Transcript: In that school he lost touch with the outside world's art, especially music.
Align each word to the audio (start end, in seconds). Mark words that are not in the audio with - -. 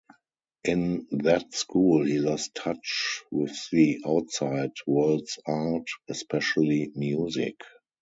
In 0.63 1.05
that 1.11 1.53
school 1.53 2.05
he 2.05 2.17
lost 2.17 2.55
touch 2.55 3.21
with 3.29 3.53
the 3.71 4.01
outside 4.03 4.71
world's 4.87 5.37
art, 5.45 5.85
especially 6.09 6.91
music. 6.95 7.57